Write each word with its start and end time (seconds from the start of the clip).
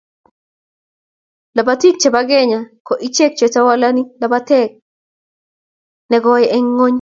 Lobotii 1.55 1.97
che 2.01 2.07
bo 2.13 2.21
Kenya 2.29 2.59
ko 2.87 2.93
icheek 3.07 3.33
chetowolani 3.39 4.03
labatee 4.21 4.67
ne 6.09 6.17
koi 6.25 6.45
eng 6.55 6.67
ngony. 6.75 6.89